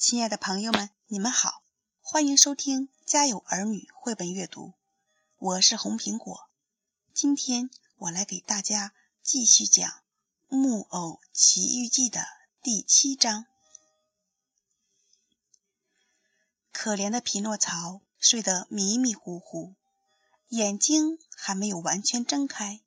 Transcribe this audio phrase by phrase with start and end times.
[0.00, 1.60] 亲爱的朋友们，你们好，
[2.00, 4.74] 欢迎收听《家有儿女》绘本阅读，
[5.38, 6.48] 我是红苹果。
[7.12, 9.90] 今天我来给大家继续讲
[10.46, 12.24] 《木偶奇遇记》的
[12.62, 13.46] 第七章。
[16.70, 19.74] 可怜的匹诺曹睡得迷迷糊糊，
[20.46, 22.80] 眼睛还没有完全睁开，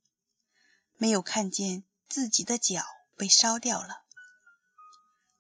[0.96, 2.85] 没有看见自己的脚
[3.18, 4.05] 被烧掉了。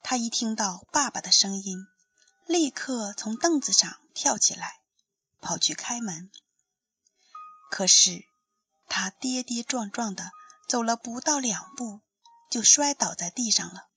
[0.03, 1.87] 他一听到爸爸的声音，
[2.45, 4.81] 立刻从凳子上跳起来，
[5.39, 6.31] 跑去开门。
[7.69, 8.25] 可是
[8.87, 10.31] 他跌跌撞撞的
[10.67, 12.01] 走了不到两步，
[12.49, 13.87] 就摔倒在地上了。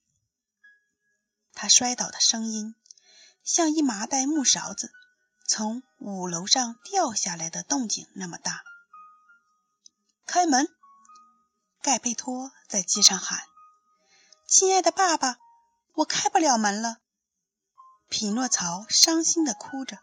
[1.53, 2.75] 他摔倒的声音
[3.43, 4.93] 像一麻袋木勺子
[5.49, 8.63] 从五楼上掉下来的动静那么大。
[10.27, 10.69] 开门！
[11.83, 13.45] 盖贝托在街上喊
[14.49, 15.39] ：“亲爱的爸爸！”
[15.95, 16.99] 我开不了门了，
[18.09, 19.99] 匹诺曹伤心的哭着，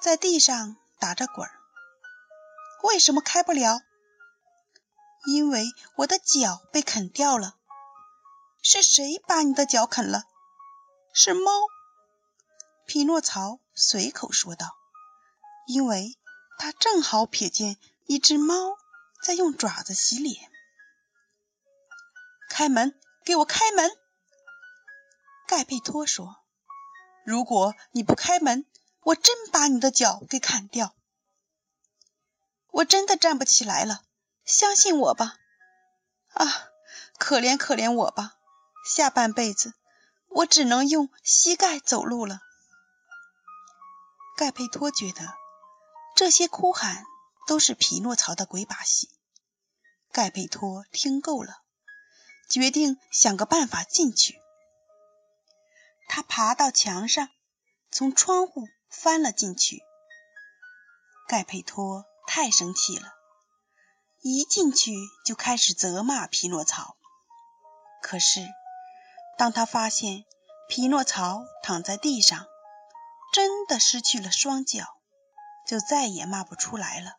[0.00, 1.52] 在地上打着滚儿。
[2.82, 3.82] 为什么开不了？
[5.26, 7.56] 因为我的脚被啃掉了。
[8.62, 10.24] 是谁把你的脚啃了？
[11.12, 11.50] 是猫。
[12.86, 14.74] 匹诺曹随口说道，
[15.66, 16.18] 因为
[16.58, 18.78] 他正好瞥见一只猫
[19.22, 20.50] 在用爪子洗脸。
[22.48, 23.90] 开门，给我开门！
[25.52, 26.42] 盖佩托说
[27.26, 28.64] ：“如果你不开门，
[29.02, 30.94] 我真把你的脚给砍掉。
[32.70, 34.00] 我真的站不起来了，
[34.46, 35.36] 相信我吧。
[36.30, 36.46] 啊，
[37.18, 38.38] 可怜可怜我吧，
[38.86, 39.74] 下半辈子
[40.28, 42.40] 我只能用膝盖走路了。”
[44.38, 45.34] 盖佩托觉得
[46.16, 47.04] 这些哭喊
[47.46, 49.10] 都是匹诺曹的鬼把戏。
[50.12, 51.60] 盖佩托听够了，
[52.48, 54.40] 决定想个办法进去。
[56.08, 57.28] 他爬到墙上，
[57.90, 59.82] 从窗户翻了进去。
[61.28, 63.14] 盖佩托太生气了，
[64.20, 64.92] 一进去
[65.24, 66.96] 就开始责骂匹诺曹。
[68.02, 68.46] 可是，
[69.38, 70.24] 当他发现
[70.68, 72.46] 匹诺曹躺在地上，
[73.32, 74.84] 真的失去了双脚，
[75.66, 77.12] 就再也骂不出来了。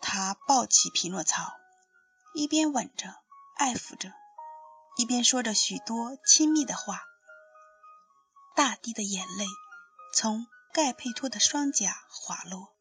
[0.00, 1.52] 他抱起匹诺曹，
[2.34, 3.16] 一边吻着，
[3.56, 4.12] 爱抚着。
[5.00, 7.00] 一边说着许多亲密的话，
[8.54, 9.46] 大滴的眼泪
[10.12, 12.76] 从盖佩托的双颊滑落。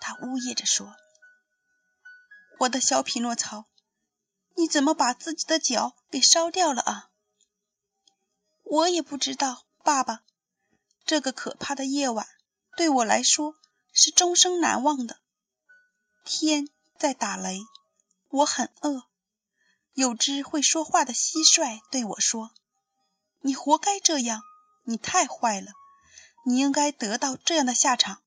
[0.00, 0.96] 他呜咽着说
[2.58, 3.66] ：“我的小匹诺曹，
[4.56, 7.10] 你怎么把自己的脚给烧掉了啊？”
[8.66, 10.24] 我也不知道，爸爸。
[11.04, 12.26] 这个可怕的夜晚
[12.76, 13.54] 对我来说
[13.92, 15.20] 是终生难忘的。
[16.24, 17.60] 天在打雷，
[18.26, 19.04] 我很饿。
[19.98, 22.52] 有只会说话的蟋蟀对我说
[23.42, 24.42] ：“你活该这样，
[24.84, 25.72] 你太坏了，
[26.46, 28.22] 你应该得到这样的下场。”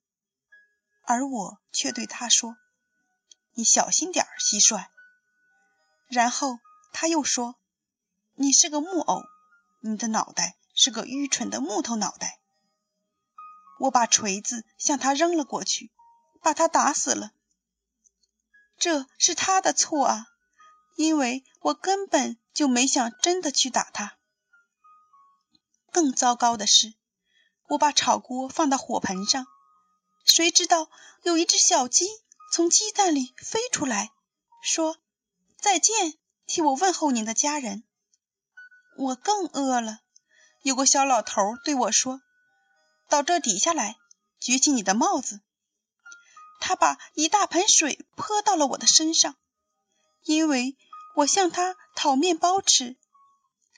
[1.08, 2.58] 而我却对他说
[3.56, 4.88] ：“你小心点儿，蟋蟀。”
[6.12, 6.60] 然后
[6.92, 7.56] 他又说
[8.36, 9.24] ：“你是个木偶，
[9.80, 12.42] 你的脑袋是个愚蠢的木头脑袋。”
[13.80, 15.90] 我把锤子向他扔了过去，
[16.42, 17.32] 把他打死了。
[18.78, 20.28] 这是他的错啊。
[20.96, 24.18] 因为我根本就没想真的去打他。
[25.92, 26.94] 更糟糕的是，
[27.68, 29.46] 我把炒锅放到火盆上，
[30.26, 30.90] 谁知道
[31.24, 32.06] 有一只小鸡
[32.52, 34.12] 从鸡蛋里飞出来，
[34.62, 34.98] 说
[35.60, 37.84] ：“再见，替我问候您的家人。”
[38.98, 40.00] 我更饿了。
[40.62, 42.22] 有个小老头对我说
[43.10, 43.98] ：“到这底下来，
[44.40, 45.42] 举起你的帽子。”
[46.62, 49.36] 他把一大盆水泼到了我的身上。
[50.24, 50.78] 因为
[51.16, 52.98] 我向他讨面包吃，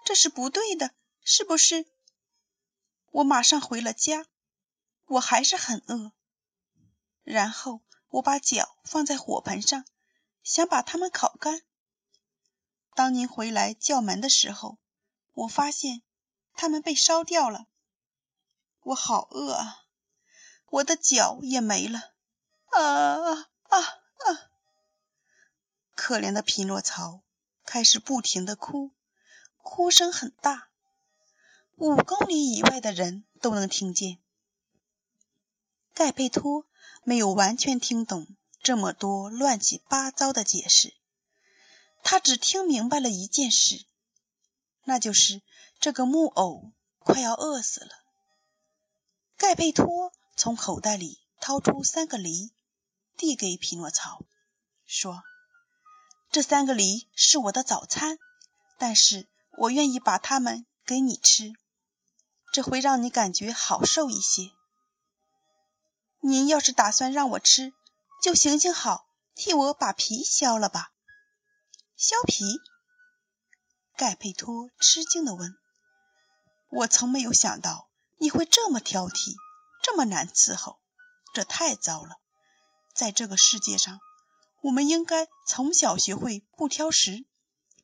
[0.06, 0.92] 这是不对的，
[1.24, 1.86] 是不是？
[3.12, 4.26] 我马上回了家，
[5.06, 6.12] 我还是很饿。
[7.24, 9.86] 然后我把脚放在火盆上，
[10.44, 11.62] 想把它们烤干。
[12.95, 14.78] 当您回来叫门的时候，
[15.31, 16.01] 我发现
[16.54, 17.68] 它们被烧掉了。
[18.81, 19.86] 我好饿啊！
[20.68, 22.13] 我的脚也没了。
[22.72, 24.53] 啊啊啊啊！
[25.95, 27.22] 可怜的匹诺曹
[27.66, 28.92] 开始不停的哭，
[29.57, 30.69] 哭声很大，
[31.75, 34.18] 五公里以外的人都能听见。
[35.94, 36.66] 盖佩托
[37.04, 38.28] 没有完全听懂
[38.62, 40.94] 这么多乱七八糟的解释，
[42.04, 43.86] 他只听明白了一件事，
[44.84, 45.42] 那就是
[45.80, 47.92] 这个木偶快要饿死了。
[49.38, 52.51] 盖佩托从口袋里掏出三个梨，
[53.16, 54.25] 递给匹诺曹，
[54.86, 55.22] 说。
[56.33, 58.18] 这三个梨是我的早餐，
[58.80, 61.53] 但是我愿意把它们给你吃。
[62.51, 64.50] 这会让你感觉好受一些。
[66.21, 67.71] 您要是打算让我吃，
[68.24, 70.91] 就行行好，替我把皮削了吧。
[71.95, 72.44] 削皮？
[73.95, 75.56] 盖佩托吃惊地问。
[76.69, 79.35] 我从没有想到你会这么挑剔，
[79.83, 80.80] 这么难伺候，
[81.35, 82.15] 这太糟了。
[82.95, 84.00] 在这个世界上，
[84.63, 87.25] 我们应该从小学会不挑食，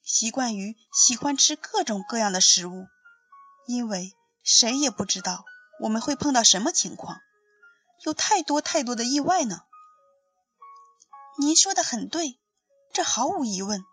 [0.01, 2.87] 习惯于喜欢吃各种各样的食物，
[3.67, 5.43] 因为谁也不知道
[5.81, 7.19] 我们会碰到什么情况。
[8.05, 9.63] 有太多太多的意外呢。
[11.37, 12.39] 您说的很对，
[12.93, 13.83] 这毫无疑问。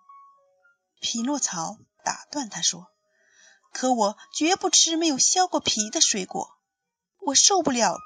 [1.00, 2.86] 匹诺曹打断他说
[3.74, 6.56] ：“可我绝不吃没有削过皮的水果，
[7.18, 7.98] 我受不了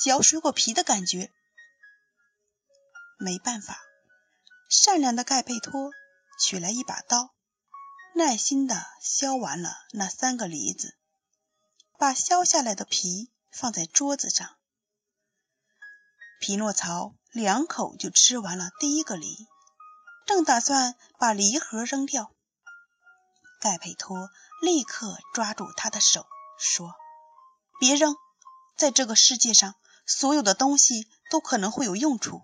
[0.00, 1.32] 嚼水果皮的感觉。”
[3.18, 3.80] 没办法，
[4.68, 5.90] 善良的盖佩托
[6.38, 7.34] 取来一把刀，
[8.14, 10.98] 耐心地削完了那三个梨子，
[11.98, 14.56] 把削下来的皮放在桌子上。
[16.38, 19.48] 匹诺曹两口就吃完了第一个梨，
[20.26, 22.30] 正打算把梨核扔掉，
[23.60, 24.28] 盖佩托
[24.60, 26.26] 立刻抓住他的手
[26.58, 26.94] 说
[27.80, 28.14] ：“别扔，
[28.76, 29.74] 在这个世界上，
[30.06, 32.42] 所有的东西都可能会有用处。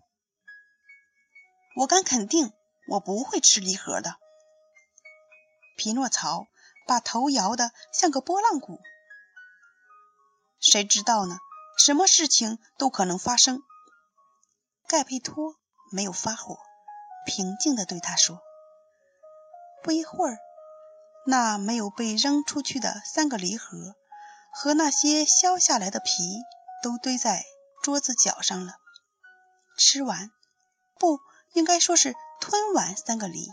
[1.76, 2.52] 我敢肯定，
[2.88, 4.16] 我不会吃梨核的。”
[5.76, 6.46] 匹诺曹
[6.86, 8.80] 把头摇得像个拨浪鼓。
[10.60, 11.38] 谁知道呢？
[11.76, 13.60] 什么事情都可能发生。
[14.86, 15.56] 盖佩托
[15.90, 16.56] 没有发火，
[17.26, 18.40] 平静地对他说
[19.82, 20.38] ：“不一会儿，
[21.26, 23.96] 那没有被扔出去的三个梨核
[24.52, 26.12] 和那些削下来的皮
[26.82, 27.44] 都堆在
[27.82, 28.76] 桌子角上了。
[29.76, 30.30] 吃完，
[31.00, 31.18] 不
[31.54, 33.50] 应该说是吞完三个梨。”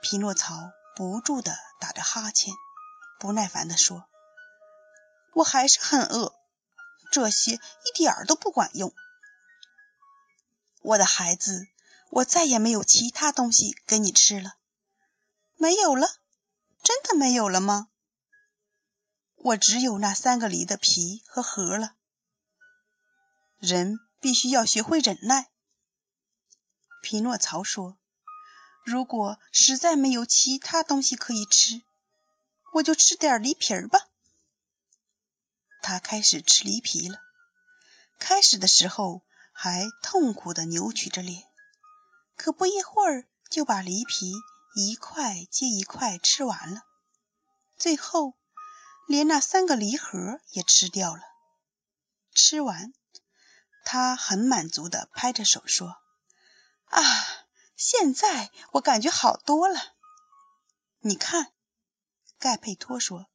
[0.00, 2.54] 匹诺曹不住地打着哈欠，
[3.18, 4.04] 不耐烦地说
[5.34, 6.32] ：“我还是很饿，
[7.10, 8.94] 这些一点儿都不管用。”
[10.82, 11.66] 我的孩子，
[12.10, 14.54] 我再也没有其他东西给你吃了。
[15.56, 16.08] 没有了？
[16.84, 17.88] 真的没有了吗？
[19.34, 21.94] 我只有那三个梨的皮和核了。
[23.58, 25.50] 人必须要学会忍耐。
[27.02, 27.96] 匹诺曹说
[28.84, 31.82] ：“如果实在没有其他东西可以吃，
[32.74, 34.08] 我就吃点梨皮儿吧。”
[35.82, 37.18] 他开始吃梨皮了。
[38.18, 39.22] 开始的时候。
[39.60, 41.42] 还痛苦地扭曲着脸，
[42.36, 44.32] 可不一会儿就把梨皮
[44.76, 46.82] 一块接一块吃完了，
[47.76, 48.34] 最后
[49.08, 51.22] 连那三个梨核也吃掉了。
[52.32, 52.94] 吃完，
[53.84, 55.96] 他很满足地拍着手说
[56.90, 57.02] ：“啊，
[57.76, 59.78] 现在我感觉好多了。”
[61.00, 61.52] 你看，
[62.38, 63.26] 盖佩托说：“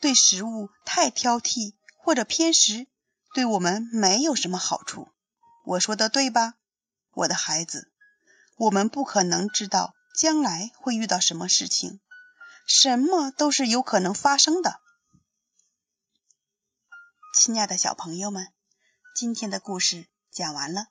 [0.00, 2.86] 对食物太挑剔或者偏食，
[3.34, 5.08] 对我们没有什么好处。”
[5.64, 6.54] 我说的对吧，
[7.12, 7.92] 我的孩子？
[8.56, 12.00] 我们不可能知道将来会遇到什么事情，
[12.66, 14.80] 什么都是有可能发生的。
[17.34, 18.52] 亲爱的小朋友们，
[19.14, 20.88] 今天的故事讲完了，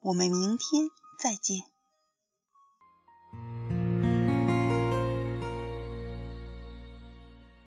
[0.00, 1.73] 我们明天再见。